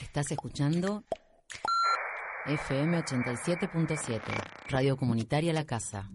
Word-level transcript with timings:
Estás 0.00 0.30
escuchando 0.30 1.04
FM 2.46 2.98
87.7, 2.98 4.20
Radio 4.68 4.96
Comunitaria 4.96 5.52
La 5.52 5.64
Casa. 5.64 6.10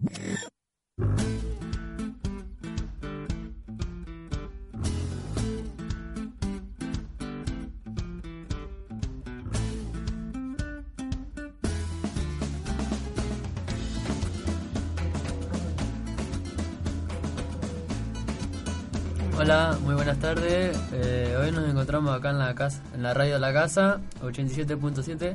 Hola, 19.38 19.78
muy 19.82 19.94
buenas 19.94 20.18
tardes. 20.18 20.78
Eh, 20.92 21.36
hoy 21.40 21.50
nos 21.52 21.68
encontramos 21.68 22.14
acá 22.14 22.30
en 22.30 22.38
la 22.38 22.54
casa, 22.54 22.82
en 22.94 23.02
la 23.02 23.14
radio 23.14 23.34
de 23.34 23.40
la 23.40 23.52
casa, 23.52 24.00
87.7, 24.20 25.34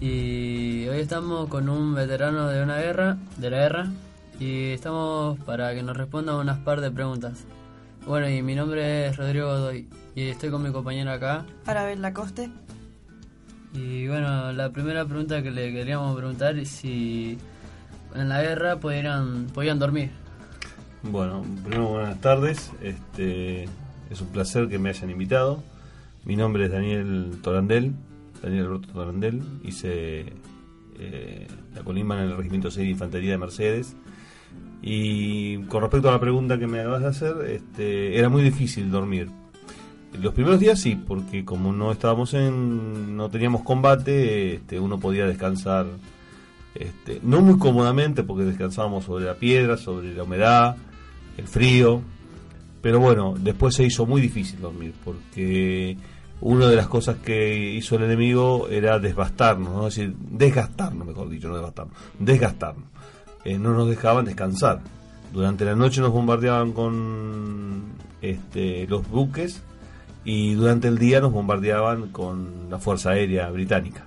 y 0.00 0.86
hoy 0.88 1.00
estamos 1.00 1.48
con 1.48 1.68
un 1.68 1.94
veterano 1.94 2.46
de 2.48 2.62
una 2.62 2.78
guerra, 2.78 3.18
de 3.36 3.50
la 3.50 3.56
guerra, 3.58 3.90
y 4.38 4.70
estamos 4.70 5.38
para 5.40 5.74
que 5.74 5.82
nos 5.82 5.96
responda 5.96 6.36
unas 6.36 6.58
par 6.58 6.80
de 6.80 6.90
preguntas. 6.90 7.44
Bueno, 8.06 8.28
y 8.28 8.42
mi 8.42 8.54
nombre 8.54 9.08
es 9.08 9.16
Rodrigo 9.16 9.48
Godoy 9.48 9.88
y 10.14 10.28
estoy 10.28 10.50
con 10.50 10.62
mi 10.62 10.70
compañero 10.70 11.10
acá. 11.10 11.44
Arabel 11.66 12.00
Lacoste. 12.00 12.48
Y 13.74 14.06
bueno, 14.06 14.52
la 14.52 14.70
primera 14.70 15.04
pregunta 15.04 15.42
que 15.42 15.50
le 15.50 15.72
queríamos 15.72 16.16
preguntar 16.16 16.56
es 16.56 16.68
si 16.68 17.36
en 18.14 18.28
la 18.28 18.40
guerra 18.40 18.76
podían, 18.76 19.48
podían 19.52 19.80
dormir. 19.80 20.10
Bueno, 21.10 21.44
primero 21.62 21.88
buenas 21.88 22.20
tardes. 22.20 22.72
Este, 22.82 23.64
es 24.10 24.20
un 24.20 24.28
placer 24.28 24.68
que 24.68 24.78
me 24.78 24.88
hayan 24.88 25.10
invitado. 25.10 25.62
Mi 26.24 26.34
nombre 26.34 26.64
es 26.66 26.72
Daniel 26.72 27.38
Torandel, 27.42 27.92
Daniel 28.42 28.66
Alberto 28.66 28.92
Torandel. 28.92 29.42
Hice 29.62 30.32
eh, 30.98 31.46
la 31.74 31.82
colimba 31.84 32.16
en 32.16 32.30
el 32.30 32.36
Regimiento 32.36 32.70
6 32.70 32.84
de 32.84 32.90
Infantería 32.90 33.32
de 33.32 33.38
Mercedes. 33.38 33.96
Y 34.82 35.58
con 35.64 35.82
respecto 35.82 36.08
a 36.08 36.12
la 36.12 36.20
pregunta 36.20 36.58
que 36.58 36.66
me 36.66 36.80
acabas 36.80 37.02
de 37.02 37.08
hacer, 37.08 37.36
este, 37.50 38.18
era 38.18 38.28
muy 38.28 38.42
difícil 38.42 38.90
dormir. 38.90 39.28
Los 40.20 40.34
primeros 40.34 40.58
días 40.58 40.80
sí, 40.80 40.96
porque 40.96 41.44
como 41.44 41.72
no 41.72 41.92
estábamos 41.92 42.34
en, 42.34 43.16
no 43.16 43.30
teníamos 43.30 43.62
combate, 43.62 44.54
este, 44.54 44.80
uno 44.80 44.98
podía 44.98 45.26
descansar, 45.26 45.86
este, 46.74 47.20
no 47.22 47.42
muy 47.42 47.58
cómodamente, 47.58 48.22
porque 48.22 48.44
descansábamos 48.44 49.04
sobre 49.04 49.26
la 49.26 49.34
piedra, 49.34 49.76
sobre 49.76 50.14
la 50.14 50.22
humedad, 50.24 50.76
el 51.36 51.48
frío, 51.48 52.02
pero 52.80 53.00
bueno, 53.00 53.34
después 53.38 53.74
se 53.74 53.84
hizo 53.84 54.06
muy 54.06 54.20
difícil 54.20 54.60
dormir, 54.60 54.94
porque 55.04 55.96
una 56.40 56.68
de 56.68 56.76
las 56.76 56.86
cosas 56.86 57.16
que 57.16 57.74
hizo 57.74 57.96
el 57.96 58.04
enemigo 58.04 58.68
era 58.68 58.98
desbastarnos, 58.98 59.72
¿no? 59.72 59.86
es 59.88 59.96
decir, 59.96 60.14
desgastarnos, 60.16 61.06
mejor 61.06 61.28
dicho, 61.28 61.48
no 61.48 61.54
desbastarnos, 61.54 61.96
desgastarnos. 62.18 62.84
Eh, 63.44 63.58
no 63.58 63.72
nos 63.72 63.88
dejaban 63.88 64.24
descansar. 64.24 64.80
Durante 65.32 65.64
la 65.64 65.74
noche 65.74 66.00
nos 66.00 66.12
bombardeaban 66.12 66.72
con 66.72 67.84
este, 68.20 68.86
los 68.86 69.08
buques 69.08 69.62
y 70.24 70.54
durante 70.54 70.88
el 70.88 70.98
día 70.98 71.20
nos 71.20 71.32
bombardeaban 71.32 72.08
con 72.08 72.68
la 72.70 72.78
Fuerza 72.78 73.10
Aérea 73.10 73.48
Británica. 73.50 74.04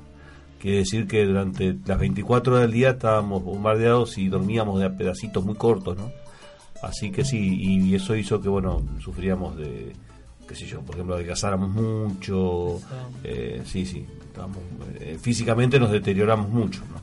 Quiere 0.59 0.79
decir 0.79 1.07
que 1.07 1.25
durante 1.25 1.77
las 1.85 1.97
24 1.97 2.53
horas 2.53 2.63
del 2.63 2.73
día 2.73 2.89
estábamos 2.89 3.43
bombardeados 3.43 4.17
y 4.17 4.27
dormíamos 4.27 4.81
de 4.81 4.89
pedacitos 4.89 5.45
muy 5.45 5.55
cortos, 5.55 5.97
¿no? 5.97 6.11
Así 6.81 7.11
que 7.11 7.25
sí, 7.25 7.55
y 7.59 7.95
eso 7.95 8.15
hizo 8.15 8.41
que, 8.41 8.47
bueno, 8.47 8.81
sufríamos 9.03 9.57
de, 9.57 9.93
qué 10.47 10.55
sé 10.55 10.65
yo, 10.65 10.81
por 10.81 10.95
ejemplo, 10.95 11.15
adelgazáramos 11.15 11.69
mucho, 11.69 12.79
eh, 13.23 13.61
sí, 13.65 13.85
sí, 13.85 14.05
estábamos, 14.25 14.57
eh, 14.99 15.17
físicamente 15.21 15.79
nos 15.79 15.91
deterioramos 15.91 16.49
mucho, 16.49 16.81
¿no? 16.91 16.99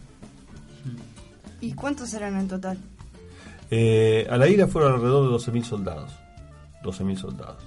¿Y 1.61 1.73
cuántos 1.73 2.13
eran 2.15 2.37
en 2.39 2.49
total? 2.49 2.79
Eh, 3.71 4.27
a 4.31 4.37
la 4.37 4.49
ira 4.49 4.67
fueron 4.67 4.95
alrededor 4.95 5.29
de 5.29 5.53
12.000 5.53 5.65
soldados, 5.65 6.13
12.000 6.83 7.17
soldados, 7.17 7.63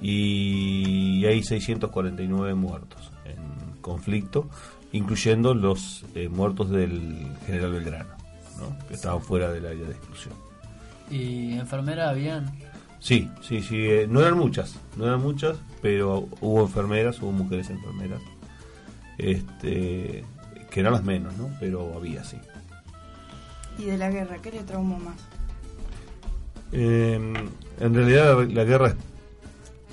y 0.00 1.24
hay 1.26 1.42
649 1.42 2.54
muertos 2.54 3.12
en 3.24 3.80
conflicto, 3.80 4.48
incluyendo 4.92 5.54
los 5.54 6.04
eh, 6.14 6.28
muertos 6.28 6.70
del 6.70 7.26
general 7.46 7.72
Belgrano, 7.72 8.14
¿no? 8.58 8.86
que 8.86 8.94
estaban 8.94 9.22
fuera 9.22 9.50
del 9.50 9.66
área 9.66 9.86
de 9.86 9.92
exclusión. 9.92 10.45
¿Y 11.10 11.52
enfermeras 11.52 12.10
habían? 12.10 12.52
Sí, 13.00 13.30
sí, 13.40 13.62
sí, 13.62 13.76
eh, 13.76 14.06
no 14.08 14.20
eran 14.20 14.36
muchas, 14.36 14.76
no 14.96 15.06
eran 15.06 15.20
muchas, 15.20 15.56
pero 15.80 16.28
hubo 16.40 16.62
enfermeras, 16.62 17.20
hubo 17.22 17.30
mujeres 17.30 17.70
enfermeras, 17.70 18.20
este, 19.18 20.24
que 20.70 20.80
eran 20.80 20.92
las 20.92 21.04
menos, 21.04 21.36
¿no? 21.36 21.50
Pero 21.60 21.94
había, 21.94 22.24
sí. 22.24 22.38
¿Y 23.78 23.84
de 23.84 23.98
la 23.98 24.10
guerra? 24.10 24.38
¿Qué 24.42 24.50
le 24.50 24.62
traumó 24.64 24.98
más? 24.98 25.16
Eh, 26.72 27.14
en 27.80 27.94
realidad 27.94 28.38
la, 28.38 28.44
la 28.46 28.64
guerra 28.64 28.88
es, 28.88 28.94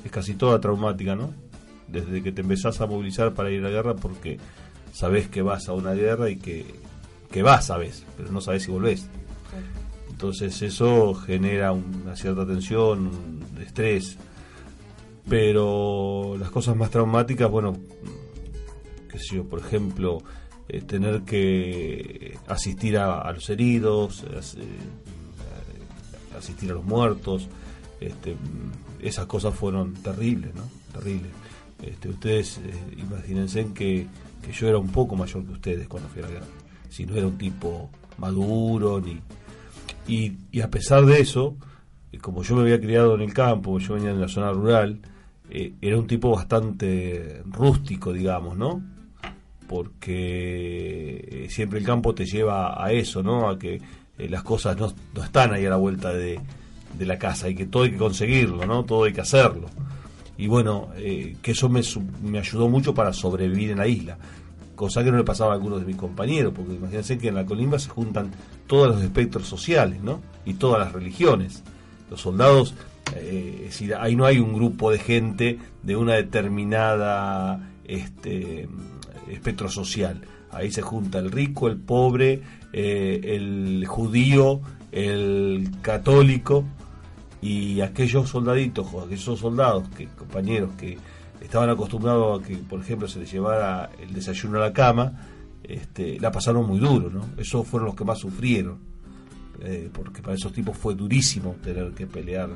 es 0.05 0.11
casi 0.11 0.33
toda 0.33 0.59
traumática, 0.59 1.15
¿no? 1.15 1.33
Desde 1.87 2.23
que 2.23 2.31
te 2.31 2.41
empezás 2.41 2.81
a 2.81 2.87
movilizar 2.87 3.33
para 3.33 3.51
ir 3.51 3.59
a 3.59 3.65
la 3.65 3.69
guerra 3.69 3.95
porque 3.95 4.39
sabés 4.91 5.27
que 5.27 5.41
vas 5.41 5.67
a 5.67 5.73
una 5.73 5.91
guerra 5.93 6.29
y 6.29 6.37
que, 6.37 6.65
que 7.31 7.43
vas, 7.43 7.67
sabés, 7.67 8.05
pero 8.17 8.31
no 8.31 8.41
sabés 8.41 8.63
si 8.63 8.71
volvés. 8.71 9.07
Entonces 10.23 10.61
eso 10.61 11.13
genera 11.15 11.73
una 11.73 12.15
cierta 12.15 12.47
tensión, 12.47 13.07
un 13.07 13.61
estrés. 13.61 14.15
Pero 15.27 16.37
las 16.39 16.49
cosas 16.49 16.77
más 16.77 16.89
traumáticas, 16.91 17.51
bueno, 17.51 17.75
qué 19.09 19.19
sé 19.19 19.35
yo, 19.35 19.43
por 19.43 19.59
ejemplo, 19.59 20.19
eh, 20.69 20.79
tener 20.79 21.23
que 21.23 22.37
asistir 22.47 22.97
a, 22.97 23.29
los 23.33 23.49
heridos, 23.49 24.23
as- 24.39 24.55
eh, 24.55 24.63
asistir 26.37 26.71
a 26.71 26.75
los 26.75 26.85
muertos, 26.85 27.49
este, 27.99 28.37
esas 29.01 29.25
cosas 29.25 29.53
fueron 29.53 29.91
terribles, 29.95 30.55
¿no? 30.55 30.63
Terribles. 30.97 31.33
Este, 31.81 32.07
ustedes 32.07 32.59
eh, 32.59 32.71
imagínense 32.97 33.67
que, 33.73 34.07
que 34.41 34.53
yo 34.53 34.69
era 34.69 34.77
un 34.77 34.87
poco 34.87 35.17
mayor 35.17 35.43
que 35.45 35.51
ustedes 35.51 35.85
cuando 35.89 36.07
fui 36.07 36.21
a 36.21 36.27
la 36.27 36.31
guerra. 36.31 36.45
Si 36.89 37.05
no 37.05 37.13
era 37.17 37.27
un 37.27 37.37
tipo 37.37 37.89
maduro 38.17 39.01
ni 39.01 39.19
y, 40.07 40.33
y 40.51 40.61
a 40.61 40.69
pesar 40.69 41.05
de 41.05 41.19
eso, 41.19 41.55
eh, 42.11 42.17
como 42.17 42.43
yo 42.43 42.55
me 42.55 42.61
había 42.61 42.79
criado 42.79 43.15
en 43.15 43.21
el 43.21 43.33
campo, 43.33 43.79
yo 43.79 43.95
venía 43.95 44.13
de 44.13 44.19
la 44.19 44.27
zona 44.27 44.51
rural, 44.51 44.99
eh, 45.49 45.73
era 45.81 45.97
un 45.97 46.07
tipo 46.07 46.31
bastante 46.31 47.41
rústico, 47.45 48.13
digamos, 48.13 48.57
¿no? 48.57 48.81
Porque 49.67 51.45
eh, 51.45 51.47
siempre 51.49 51.79
el 51.79 51.85
campo 51.85 52.13
te 52.13 52.25
lleva 52.25 52.83
a 52.83 52.91
eso, 52.91 53.23
¿no? 53.23 53.49
A 53.49 53.57
que 53.57 53.81
eh, 54.17 54.29
las 54.29 54.43
cosas 54.43 54.77
no, 54.77 54.93
no 55.13 55.23
están 55.23 55.53
ahí 55.53 55.65
a 55.65 55.69
la 55.69 55.77
vuelta 55.77 56.13
de, 56.13 56.39
de 56.97 57.05
la 57.05 57.17
casa 57.17 57.49
y 57.49 57.55
que 57.55 57.65
todo 57.65 57.83
hay 57.83 57.91
que 57.91 57.97
conseguirlo, 57.97 58.65
¿no? 58.65 58.83
Todo 58.83 59.05
hay 59.05 59.13
que 59.13 59.21
hacerlo. 59.21 59.67
Y 60.37 60.47
bueno, 60.47 60.89
eh, 60.95 61.37
que 61.41 61.51
eso 61.51 61.69
me, 61.69 61.81
me 62.23 62.39
ayudó 62.39 62.69
mucho 62.69 62.93
para 62.93 63.13
sobrevivir 63.13 63.71
en 63.71 63.77
la 63.77 63.87
isla 63.87 64.17
cosa 64.75 65.03
que 65.03 65.11
no 65.11 65.17
le 65.17 65.23
pasaba 65.23 65.51
a 65.51 65.55
algunos 65.55 65.79
de 65.79 65.85
mis 65.85 65.95
compañeros, 65.95 66.53
porque 66.55 66.73
imagínense 66.73 67.17
que 67.17 67.29
en 67.29 67.35
la 67.35 67.45
colimba 67.45 67.79
se 67.79 67.89
juntan 67.89 68.31
todos 68.67 68.87
los 68.87 69.03
espectros 69.03 69.47
sociales, 69.47 70.01
¿no? 70.01 70.21
Y 70.45 70.55
todas 70.55 70.79
las 70.79 70.93
religiones. 70.93 71.63
Los 72.09 72.21
soldados, 72.21 72.73
eh, 73.15 73.55
es 73.59 73.65
decir, 73.65 73.95
ahí 73.95 74.15
no 74.15 74.25
hay 74.25 74.39
un 74.39 74.53
grupo 74.53 74.91
de 74.91 74.99
gente 74.99 75.59
de 75.81 75.95
una 75.95 76.13
determinada 76.13 77.69
este, 77.85 78.67
espectro 79.29 79.69
social. 79.69 80.21
Ahí 80.51 80.71
se 80.71 80.81
junta 80.81 81.19
el 81.19 81.31
rico, 81.31 81.67
el 81.67 81.77
pobre, 81.77 82.41
eh, 82.73 83.21
el 83.23 83.85
judío, 83.87 84.61
el 84.91 85.69
católico 85.81 86.63
y 87.41 87.81
aquellos 87.81 88.29
soldaditos, 88.29 88.87
aquellos 89.03 89.39
soldados, 89.39 89.87
que 89.97 90.07
compañeros 90.07 90.71
que 90.77 90.97
estaban 91.41 91.69
acostumbrados 91.69 92.41
a 92.41 92.45
que, 92.45 92.57
por 92.57 92.79
ejemplo, 92.81 93.07
se 93.07 93.19
les 93.19 93.31
llevara 93.31 93.89
el 93.99 94.13
desayuno 94.13 94.57
a 94.57 94.61
la 94.61 94.73
cama, 94.73 95.13
este, 95.63 96.19
la 96.19 96.31
pasaron 96.31 96.65
muy 96.67 96.79
duro, 96.79 97.09
¿no? 97.09 97.25
Esos 97.37 97.67
fueron 97.67 97.87
los 97.87 97.95
que 97.95 98.03
más 98.05 98.19
sufrieron, 98.19 98.77
eh, 99.61 99.89
porque 99.93 100.21
para 100.21 100.35
esos 100.35 100.51
tipos 100.53 100.77
fue 100.77 100.95
durísimo 100.95 101.55
tener 101.63 101.91
que 101.93 102.05
pelear, 102.07 102.49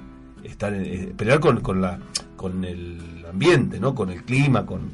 estar 0.43 0.73
en- 0.73 0.85
eh, 0.85 1.13
pelear 1.15 1.39
con, 1.39 1.61
con 1.61 1.81
la, 1.81 1.99
con 2.35 2.63
el 2.65 3.25
ambiente, 3.29 3.79
¿no? 3.79 3.93
Con 3.95 4.09
el 4.09 4.23
clima, 4.23 4.65
con, 4.65 4.89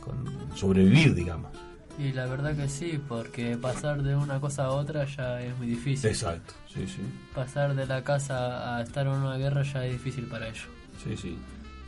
con 0.00 0.24
sobrevivir, 0.56 1.14
digamos. 1.14 1.50
Y 1.98 2.12
la 2.12 2.26
verdad 2.26 2.54
que 2.54 2.68
sí, 2.68 3.00
porque 3.08 3.56
pasar 3.56 4.02
de 4.04 4.14
una 4.14 4.38
cosa 4.40 4.66
a 4.66 4.70
otra 4.70 5.04
ya 5.04 5.40
es 5.42 5.56
muy 5.58 5.66
difícil. 5.66 6.08
Exacto, 6.10 6.54
sí, 6.72 6.86
sí, 6.86 7.00
Pasar 7.34 7.74
de 7.74 7.86
la 7.86 8.04
casa 8.04 8.76
a 8.76 8.82
estar 8.82 9.06
en 9.06 9.14
una 9.14 9.36
guerra 9.36 9.62
ya 9.64 9.84
es 9.84 9.92
difícil 9.94 10.26
para 10.26 10.46
ellos. 10.48 10.68
sí, 11.02 11.16
sí. 11.16 11.36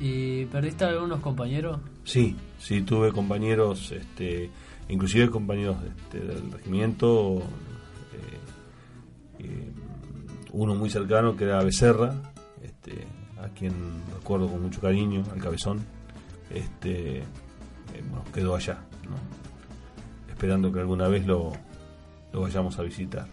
¿Y 0.01 0.47
perdiste 0.47 0.87
algunos 0.87 1.21
compañeros? 1.21 1.79
Sí, 2.05 2.35
sí, 2.59 2.81
tuve 2.81 3.13
compañeros, 3.13 3.93
este, 3.93 4.51
inclusive 4.89 5.29
compañeros 5.29 5.77
este, 5.87 6.21
del 6.21 6.51
regimiento, 6.51 7.37
eh, 7.37 7.43
eh, 9.41 9.71
uno 10.53 10.75
muy 10.75 10.89
cercano 10.89 11.37
que 11.37 11.45
era 11.45 11.63
Becerra, 11.63 12.15
este, 12.63 13.07
a 13.43 13.51
quien 13.51 13.75
recuerdo 14.15 14.49
con 14.49 14.63
mucho 14.63 14.81
cariño, 14.81 15.23
al 15.31 15.39
cabezón, 15.39 15.85
este, 16.49 17.19
eh, 17.19 17.25
bueno, 18.09 18.25
quedó 18.33 18.57
allá, 18.57 18.79
¿no? 19.05 19.17
esperando 20.31 20.73
que 20.73 20.81
alguna 20.81 21.09
vez 21.09 21.27
lo, 21.27 21.53
lo 22.33 22.41
vayamos 22.41 22.79
a 22.79 22.83
visitar. 22.83 23.27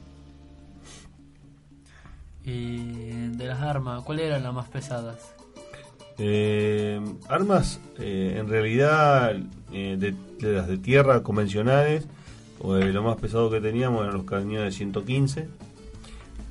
Y 2.43 3.29
de 3.37 3.45
las 3.45 3.61
armas, 3.61 4.03
¿cuáles 4.03 4.25
eran 4.25 4.43
las 4.43 4.53
más 4.53 4.67
pesadas? 4.67 5.36
Eh, 6.19 6.99
armas, 7.29 7.79
eh, 7.99 8.35
en 8.39 8.49
realidad, 8.49 9.35
eh, 9.71 9.97
de, 9.99 10.15
de 10.39 10.53
las 10.53 10.67
de 10.67 10.77
tierra 10.77 11.21
convencionales, 11.21 12.07
pues, 12.59 12.93
lo 12.93 13.03
más 13.03 13.17
pesado 13.17 13.51
que 13.51 13.61
teníamos 13.61 14.01
eran 14.01 14.15
los 14.15 14.25
cañones 14.25 14.65
de 14.65 14.71
115. 14.71 15.47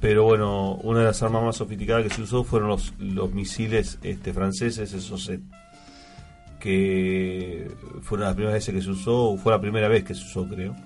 Pero 0.00 0.24
bueno, 0.24 0.74
una 0.82 1.00
de 1.00 1.06
las 1.06 1.22
armas 1.22 1.42
más 1.42 1.56
sofisticadas 1.56 2.04
que 2.04 2.10
se 2.10 2.22
usó 2.22 2.44
fueron 2.44 2.68
los, 2.68 2.92
misiles 3.32 3.98
este, 4.02 4.32
franceses, 4.32 4.92
esos 4.92 5.28
eh, 5.30 5.40
que 6.60 7.70
fueron 8.02 8.26
las 8.26 8.34
primeras 8.34 8.54
veces 8.54 8.74
que 8.74 8.82
se 8.82 8.90
usó, 8.90 9.30
o 9.30 9.36
fue 9.38 9.52
la 9.52 9.60
primera 9.60 9.88
vez 9.88 10.04
que 10.04 10.14
se 10.14 10.22
usó, 10.22 10.46
creo. 10.48 10.76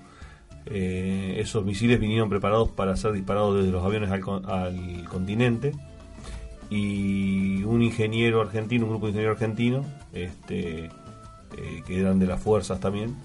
Esos 0.66 1.64
misiles 1.64 1.98
vinieron 1.98 2.28
preparados 2.28 2.70
para 2.70 2.94
ser 2.94 3.12
disparados 3.12 3.56
desde 3.56 3.72
los 3.72 3.84
aviones 3.84 4.10
al, 4.10 4.22
al 4.46 5.04
continente 5.08 5.72
y 6.70 7.62
un 7.64 7.82
ingeniero 7.82 8.40
argentino, 8.40 8.84
un 8.84 8.90
grupo 8.90 9.06
de 9.06 9.10
ingenieros 9.10 9.36
argentinos, 9.40 9.86
este, 10.12 10.84
eh, 10.86 11.82
que 11.86 12.00
eran 12.00 12.18
de 12.20 12.26
las 12.26 12.40
fuerzas 12.40 12.78
también, 12.78 13.16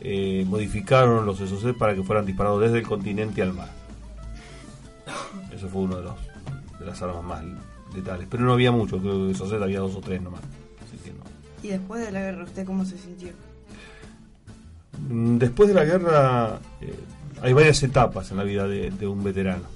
eh, 0.00 0.44
modificaron 0.48 1.26
los 1.26 1.38
SOC 1.38 1.76
para 1.76 1.94
que 1.94 2.02
fueran 2.02 2.24
disparados 2.26 2.60
desde 2.62 2.78
el 2.78 2.86
continente 2.86 3.42
al 3.42 3.52
mar. 3.52 3.68
Eso 5.54 5.68
fue 5.68 5.82
uno 5.82 5.96
de 5.96 6.02
los 6.02 6.14
de 6.78 6.86
las 6.86 7.00
armas 7.02 7.22
más 7.24 7.44
letales. 7.94 8.26
Pero 8.30 8.44
no 8.44 8.52
había 8.52 8.72
mucho, 8.72 8.98
creo 8.98 9.28
que 9.28 9.34
SOC 9.34 9.62
había 9.62 9.80
dos 9.80 9.94
o 9.94 10.00
tres 10.00 10.20
nomás. 10.22 10.40
Así 10.86 10.96
que 11.04 11.10
no. 11.10 11.24
Y 11.62 11.68
después 11.68 12.04
de 12.04 12.12
la 12.12 12.20
guerra, 12.20 12.44
¿usted 12.44 12.66
cómo 12.66 12.84
se 12.84 12.98
sintió? 12.98 13.28
Mm, 15.08 15.36
Después 15.38 15.68
de 15.68 15.74
la 15.74 15.84
guerra 15.84 16.58
eh, 16.80 16.94
hay 17.42 17.52
varias 17.52 17.82
etapas 17.82 18.30
en 18.30 18.38
la 18.38 18.44
vida 18.44 18.66
de, 18.66 18.90
de 18.90 19.06
un 19.06 19.22
veterano. 19.22 19.75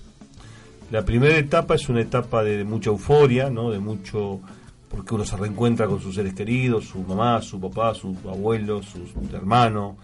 La 0.90 1.04
primera 1.04 1.36
etapa 1.36 1.76
es 1.76 1.88
una 1.88 2.00
etapa 2.00 2.42
de, 2.42 2.64
mucha 2.64 2.90
euforia, 2.90 3.48
¿no? 3.48 3.70
De 3.70 3.78
mucho 3.78 4.40
porque 4.88 5.14
uno 5.14 5.24
se 5.24 5.36
reencuentra 5.36 5.86
con 5.86 6.00
sus 6.00 6.16
seres 6.16 6.34
queridos, 6.34 6.86
su 6.86 6.98
mamá, 6.98 7.40
su 7.42 7.60
papá, 7.60 7.94
sus 7.94 8.16
hermanos, 9.32 9.94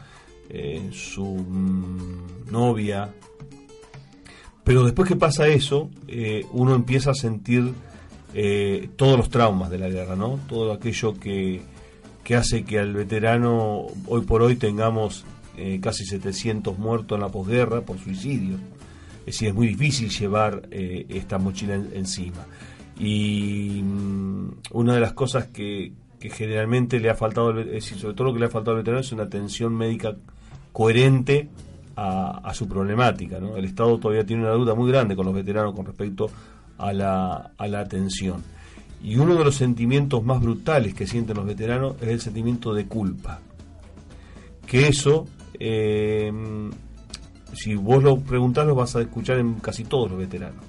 eh, 0.49 0.91
su 0.93 1.25
mm, 1.25 2.53
novia. 2.53 3.13
Pero 4.63 4.85
después 4.85 5.09
que 5.09 5.17
pasa 5.17 5.49
eso, 5.49 5.91
eh, 6.07 6.47
uno 6.53 6.77
empieza 6.77 7.11
a 7.11 7.15
sentir 7.15 7.73
eh, 8.33 8.89
todos 8.95 9.19
los 9.19 9.29
traumas 9.29 9.71
de 9.71 9.79
la 9.79 9.89
guerra, 9.89 10.15
¿no? 10.15 10.39
Todo 10.49 10.73
aquello 10.73 11.19
que, 11.19 11.63
que 12.23 12.37
hace 12.37 12.65
que 12.65 12.79
al 12.79 12.95
veterano 12.95 13.87
hoy 14.07 14.21
por 14.21 14.43
hoy 14.43 14.55
tengamos 14.55 15.25
casi 15.81 16.05
700 16.05 16.79
muertos 16.79 17.17
en 17.17 17.23
la 17.23 17.31
posguerra 17.31 17.81
por 17.81 17.99
suicidio. 17.99 18.59
Es 19.27 19.35
decir, 19.35 19.49
es 19.49 19.55
muy 19.55 19.67
difícil 19.69 20.09
llevar 20.09 20.69
eh, 20.71 21.05
esta 21.09 21.37
mochila 21.39 21.75
en- 21.75 21.91
encima. 21.93 22.47
Y 22.99 23.83
mm, 23.83 24.49
una 24.73 24.95
de 24.95 25.01
las 25.01 25.13
cosas 25.13 25.47
que, 25.49 25.93
que 26.21 26.31
generalmente 26.31 26.99
le 27.01 27.11
ha 27.11 27.15
faltado, 27.15 27.53
sobre 27.81 28.15
todo 28.15 28.29
lo 28.29 28.33
que 28.33 28.39
le 28.41 28.47
ha 28.47 28.51
faltado 28.51 28.77
al 28.77 28.83
veterano 28.83 29.01
es 29.01 29.13
una 29.13 29.25
atención 29.25 29.75
médica 29.75 30.15
coherente 30.73 31.49
a, 31.97 32.53
su 32.55 32.69
problemática. 32.69 33.41
¿no? 33.41 33.57
El 33.57 33.65
Estado 33.65 33.99
todavía 33.99 34.25
tiene 34.25 34.43
una 34.45 34.53
duda 34.53 34.75
muy 34.75 34.91
grande 34.91 35.17
con 35.17 35.27
los 35.27 35.35
veteranos 35.35 35.75
con 35.75 35.87
respecto 35.87 36.31
a 36.79 36.93
la, 36.93 37.53
a 37.57 37.67
la 37.69 37.81
atención. 37.81 38.43
Y 39.03 39.17
uno 39.17 39.35
de 39.35 39.45
los 39.45 39.55
sentimientos 39.57 40.23
más 40.25 40.41
brutales 40.41 40.95
que 40.95 41.07
sienten 41.07 41.37
los 41.37 41.47
veteranos 41.47 41.97
es 42.01 42.09
el 42.09 42.21
sentimiento 42.21 42.73
de 42.75 42.87
culpa. 42.87 43.41
Que 44.67 44.89
eso, 44.89 45.27
eh, 45.59 46.31
si 47.53 47.75
vos 47.75 48.03
lo 48.03 48.19
preguntás, 48.21 48.67
lo 48.67 48.75
vas 48.75 48.97
a 48.97 49.01
escuchar 49.01 49.39
en 49.39 49.55
casi 49.55 49.85
todos 49.85 50.11
los 50.11 50.19
veteranos. 50.19 50.65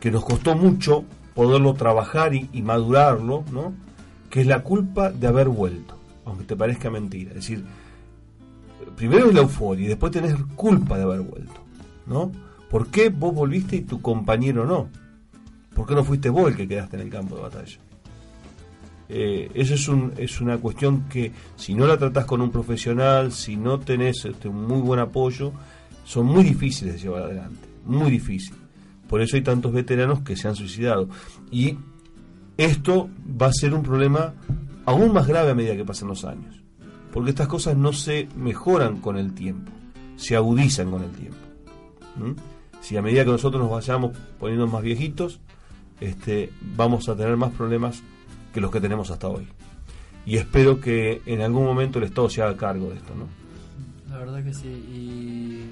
Que 0.00 0.10
nos 0.10 0.24
costó 0.24 0.54
mucho 0.54 1.04
poderlo 1.34 1.74
trabajar 1.74 2.34
y, 2.34 2.62
madurarlo, 2.62 3.44
¿no? 3.52 3.74
Que 4.30 4.40
es 4.40 4.46
la 4.46 4.62
culpa 4.62 5.10
de 5.10 5.26
haber 5.26 5.48
vuelto, 5.48 5.94
aunque 6.24 6.44
te 6.44 6.56
parezca 6.56 6.90
mentira. 6.90 7.30
Es 7.30 7.36
decir, 7.36 7.64
primero 8.96 9.28
es 9.28 9.34
la 9.34 9.42
euforia 9.42 9.84
y 9.84 9.88
después 9.88 10.12
tenés 10.12 10.34
culpa 10.54 10.96
de 10.96 11.04
haber 11.04 11.20
vuelto, 11.20 11.60
¿no? 12.06 12.32
¿Por 12.70 12.88
qué 12.88 13.10
vos 13.10 13.34
volviste 13.34 13.76
y 13.76 13.82
tu 13.82 14.00
compañero 14.00 14.66
no? 14.66 14.88
¿Por 15.74 15.86
qué 15.86 15.94
no 15.94 16.04
fuiste 16.04 16.30
vos 16.30 16.48
el 16.48 16.56
que 16.56 16.66
quedaste 16.66 16.96
en 16.96 17.02
el 17.02 17.10
campo 17.10 17.36
de 17.36 17.42
batalla? 17.42 17.78
Eh, 19.08 19.50
eso 19.54 19.74
es, 19.74 19.88
un, 19.88 20.12
es 20.16 20.40
una 20.40 20.58
cuestión 20.58 21.04
que 21.08 21.32
si 21.54 21.74
no 21.74 21.86
la 21.86 21.96
tratás 21.96 22.24
con 22.24 22.40
un 22.40 22.50
profesional, 22.50 23.30
si 23.30 23.56
no 23.56 23.78
tenés 23.78 24.24
este, 24.24 24.48
un 24.48 24.66
muy 24.66 24.80
buen 24.80 24.98
apoyo, 24.98 25.52
son 26.06 26.26
muy 26.26 26.44
difíciles 26.44 26.94
de 26.94 27.00
llevar 27.00 27.24
adelante, 27.24 27.68
muy 27.84 28.10
difícil. 28.10 28.54
Por 29.08 29.20
eso 29.20 29.36
hay 29.36 29.42
tantos 29.42 29.72
veteranos 29.72 30.20
que 30.22 30.36
se 30.36 30.48
han 30.48 30.54
suicidado. 30.54 31.08
Y 31.50 31.76
esto 32.56 33.10
va 33.40 33.46
a 33.46 33.52
ser 33.52 33.74
un 33.74 33.82
problema 33.82 34.34
aún 34.84 35.12
más 35.12 35.26
grave 35.26 35.50
a 35.50 35.54
medida 35.54 35.76
que 35.76 35.84
pasan 35.84 36.08
los 36.08 36.24
años. 36.24 36.62
Porque 37.12 37.30
estas 37.30 37.48
cosas 37.48 37.76
no 37.76 37.92
se 37.92 38.28
mejoran 38.36 39.00
con 39.00 39.16
el 39.16 39.34
tiempo, 39.34 39.72
se 40.16 40.36
agudizan 40.36 40.90
con 40.90 41.02
el 41.02 41.10
tiempo. 41.10 41.38
Si 42.80 42.96
a 42.96 43.02
medida 43.02 43.24
que 43.24 43.32
nosotros 43.32 43.60
nos 43.60 43.70
vayamos 43.70 44.16
poniendo 44.38 44.66
más 44.68 44.82
viejitos, 44.82 45.40
este, 46.00 46.52
vamos 46.76 47.08
a 47.08 47.16
tener 47.16 47.36
más 47.36 47.50
problemas 47.52 48.02
que 48.54 48.60
los 48.60 48.70
que 48.70 48.80
tenemos 48.80 49.10
hasta 49.10 49.28
hoy. 49.28 49.48
Y 50.24 50.36
espero 50.36 50.80
que 50.80 51.22
en 51.26 51.40
algún 51.40 51.64
momento 51.64 51.98
el 51.98 52.04
Estado 52.04 52.30
se 52.30 52.42
haga 52.42 52.56
cargo 52.56 52.90
de 52.90 52.96
esto, 52.96 53.14
¿no? 53.14 53.26
La 54.10 54.18
verdad 54.18 54.42
que 54.44 54.54
sí. 54.54 55.64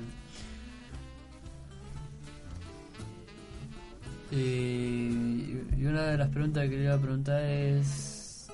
Y, 4.34 5.60
y 5.78 5.86
una 5.86 6.02
de 6.06 6.19
las 6.19 6.28
preguntas 6.28 6.69
que 6.69 6.76
le 6.76 6.84
iba 6.84 6.94
a 6.94 6.98
preguntar 6.98 7.42
es... 7.42 8.48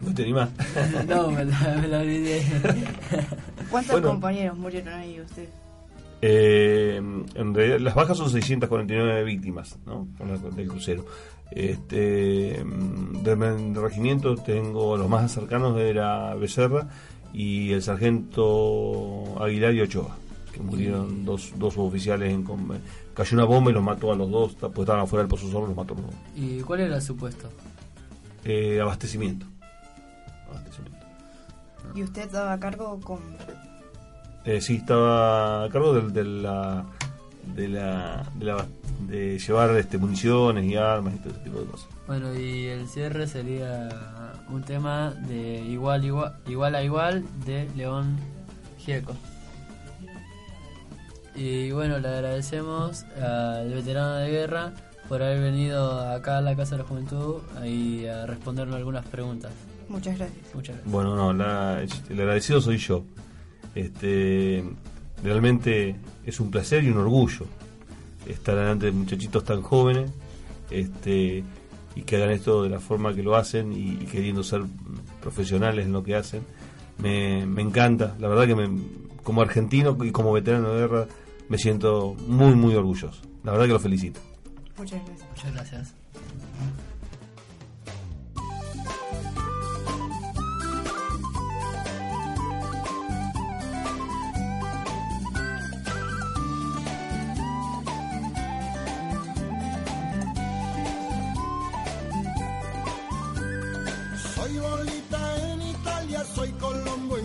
No 0.00 0.14
te 0.14 0.22
animás. 0.22 0.50
no, 1.08 1.30
me 1.30 1.44
la, 1.44 1.78
me 1.80 1.88
la 1.88 1.98
olvidé. 2.00 2.42
¿Cuántos 3.70 3.92
Bueno. 3.92 4.08
compañeros 4.08 4.56
murieron 4.58 4.94
ahí 4.94 5.20
usted? 5.20 5.48
Eh, 6.22 6.96
en 7.34 7.54
realidad, 7.54 7.78
las 7.80 7.94
bajas 7.94 8.16
son 8.16 8.30
649 8.30 9.24
víctimas 9.24 9.78
¿no? 9.86 10.06
Con 10.18 10.28
la- 10.32 10.38
del 10.38 10.68
crucero. 10.68 11.04
Este, 11.50 12.62
del 13.22 13.74
regimiento 13.76 14.34
tengo 14.36 14.96
los 14.96 15.08
más 15.08 15.30
cercanos 15.32 15.78
era 15.80 16.34
Becerra 16.34 16.88
y 17.32 17.72
el 17.72 17.82
sargento 17.82 19.36
Aguilar 19.40 19.72
y 19.74 19.80
Ochoa, 19.82 20.16
que 20.56 20.62
murieron 20.62 21.24
dos, 21.24 21.52
dos 21.56 21.76
oficiales 21.78 22.32
en 22.32 22.42
com- 22.42 22.68
cayó 23.14 23.36
una 23.36 23.44
bomba 23.44 23.70
y 23.70 23.74
los 23.74 23.82
mató 23.82 24.12
a 24.12 24.16
los 24.16 24.30
dos, 24.30 24.54
pues 24.54 24.78
estaban 24.80 25.02
afuera 25.02 25.22
del 25.22 25.30
pozo 25.30 25.50
solo, 25.50 25.66
los 25.68 25.76
mató 25.76 25.94
a 25.94 25.96
los 25.98 26.06
dos. 26.06 26.14
¿Y 26.34 26.60
cuál 26.60 26.80
era 26.80 27.00
su 27.00 27.16
puesto? 27.16 27.48
Eh, 28.44 28.80
abastecimiento. 28.80 29.46
Abastecimiento. 30.48 31.06
¿Y 31.94 32.02
usted 32.02 32.30
daba 32.30 32.52
a 32.54 32.60
cargo 32.60 33.00
con... 33.00 33.20
Eh, 34.44 34.60
sí, 34.60 34.76
estaba 34.76 35.64
a 35.64 35.68
cargo 35.70 35.92
del- 35.94 36.12
de, 36.12 36.24
la, 36.24 36.84
de, 37.54 37.68
la, 37.68 38.30
de, 38.34 38.44
la- 38.44 38.66
de 39.08 39.38
llevar 39.38 39.76
este, 39.76 39.98
municiones 39.98 40.64
y 40.64 40.76
armas 40.76 41.14
y 41.14 41.18
todo 41.18 41.30
ese 41.32 41.40
tipo 41.42 41.58
de 41.60 41.66
cosas. 41.66 41.88
Bueno, 42.06 42.32
y 42.38 42.66
el 42.66 42.86
cierre 42.88 43.26
sería 43.26 43.88
un 44.48 44.62
tema 44.62 45.10
de 45.10 45.60
igual, 45.62 46.04
igual, 46.04 46.36
igual 46.46 46.74
a 46.76 46.82
igual 46.84 47.24
de 47.44 47.68
León 47.76 48.16
Gieco. 48.78 49.14
Y 51.36 51.70
bueno, 51.70 51.98
le 51.98 52.08
agradecemos 52.08 53.04
al 53.22 53.68
veterano 53.72 54.14
de 54.16 54.30
guerra 54.30 54.72
por 55.08 55.22
haber 55.22 55.40
venido 55.40 56.00
acá 56.00 56.38
a 56.38 56.40
la 56.40 56.56
Casa 56.56 56.76
de 56.76 56.82
la 56.82 56.88
Juventud 56.88 57.36
y 57.64 58.06
a 58.06 58.26
respondernos 58.26 58.76
algunas 58.76 59.06
preguntas. 59.06 59.52
Muchas 59.88 60.16
gracias. 60.18 60.54
Muchas 60.54 60.74
gracias. 60.76 60.92
Bueno, 60.92 61.14
no, 61.14 61.32
la- 61.32 61.82
el 61.82 62.20
agradecido 62.20 62.60
soy 62.60 62.78
yo. 62.78 63.04
Este, 63.74 64.64
realmente 65.22 65.96
es 66.24 66.40
un 66.40 66.50
placer 66.50 66.82
y 66.84 66.88
un 66.90 66.98
orgullo 66.98 67.46
estar 68.26 68.56
delante 68.56 68.86
de 68.86 68.92
muchachitos 68.92 69.44
tan 69.44 69.62
jóvenes 69.62 70.10
este, 70.70 71.44
y 71.94 72.02
que 72.02 72.16
hagan 72.16 72.30
esto 72.30 72.62
de 72.64 72.70
la 72.70 72.80
forma 72.80 73.14
que 73.14 73.22
lo 73.22 73.36
hacen 73.36 73.72
y, 73.72 73.90
y 74.02 74.06
queriendo 74.10 74.42
ser 74.42 74.62
profesionales 75.20 75.86
en 75.86 75.92
lo 75.92 76.02
que 76.02 76.16
hacen. 76.16 76.42
Me, 76.98 77.44
me 77.46 77.62
encanta, 77.62 78.16
la 78.18 78.28
verdad 78.28 78.46
que 78.46 78.54
me- 78.56 78.80
como 79.22 79.42
argentino 79.42 79.96
y 80.04 80.10
como 80.10 80.32
veterano 80.32 80.70
de 80.72 80.80
guerra 80.80 81.06
me 81.48 81.58
siento 81.58 82.14
muy, 82.26 82.54
muy 82.54 82.74
orgulloso. 82.74 83.22
La 83.44 83.52
verdad 83.52 83.66
que 83.66 83.72
lo 83.72 83.78
felicito. 83.80 84.20
Muchas 84.76 85.00
gracias. 85.04 85.28
Muchas 85.30 85.52
gracias. 85.54 85.94
Soy 104.34 104.58
Bolita 104.58 105.52
en 105.52 105.62
Italia, 105.62 106.24
soy 106.34 106.50
Colombo 106.52 107.15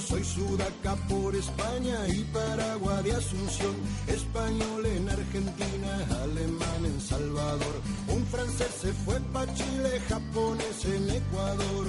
soy 0.00 0.24
Sudaca 0.24 0.96
por 1.08 1.34
España 1.34 2.08
y 2.08 2.24
Paraguay 2.32 3.02
de 3.04 3.12
Asunción, 3.12 3.74
español 4.06 4.86
en 4.86 5.08
Argentina, 5.08 6.06
alemán 6.22 6.84
en 6.84 7.00
Salvador, 7.00 7.74
un 8.08 8.24
francés 8.26 8.70
se 8.80 8.92
fue 8.92 9.20
pa' 9.32 9.46
Chile, 9.54 10.00
japonés 10.08 10.84
en 10.84 11.10
Ecuador. 11.10 11.86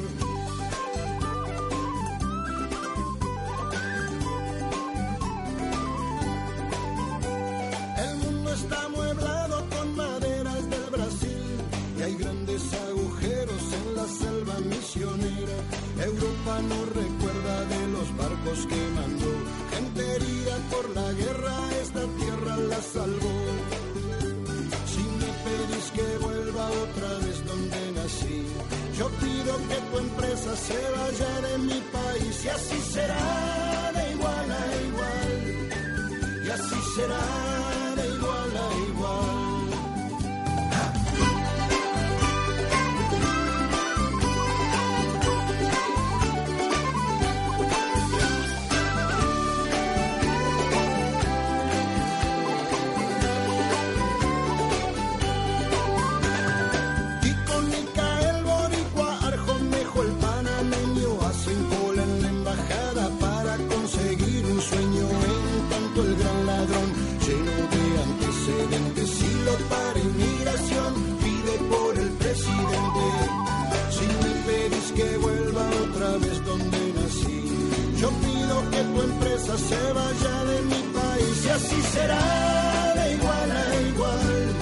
Se 79.58 79.94
vaya 79.94 80.44
de 80.46 80.62
mi 80.62 80.82
país 80.94 81.46
y 81.46 81.50
así 81.50 81.82
será 81.94 82.94
de 82.96 83.14
igual 83.14 83.52
a 83.52 83.82
igual 83.90 84.56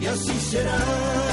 y 0.00 0.06
así 0.06 0.40
será 0.50 1.27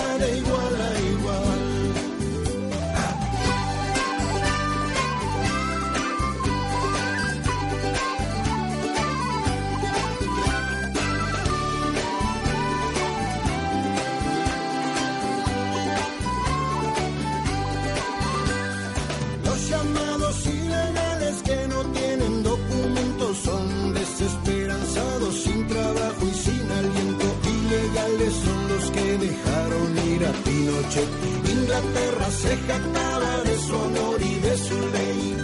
De 32.66 33.58
su 33.60 33.76
honor 33.76 34.20
y 34.20 34.40
de 34.40 34.58
su 34.58 34.74
ley. 34.74 35.38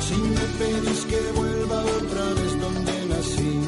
Si 0.00 0.14
me 0.14 0.46
pedís 0.58 1.04
que 1.04 1.20
vuelva 1.34 1.80
otra 1.84 2.24
vez 2.32 2.60
donde 2.60 3.06
nací, 3.10 3.60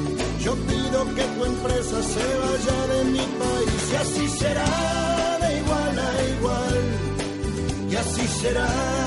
yo 0.42 0.54
pido 0.54 1.04
que 1.14 1.22
tu 1.22 1.44
empresa 1.44 2.02
se 2.02 2.26
vaya 2.44 2.86
de 2.94 3.04
mi 3.10 3.18
país 3.18 3.92
y 3.92 3.96
así 3.96 4.28
será 4.38 5.38
de 5.42 5.58
igual 5.58 5.98
a 5.98 6.10
igual 6.34 6.78
y 7.90 7.96
así 7.96 8.26
será 8.40 8.97